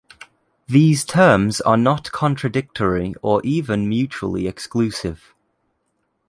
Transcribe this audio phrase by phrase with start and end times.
[0.65, 5.35] These terms are not contradictory or even mutually exclusive.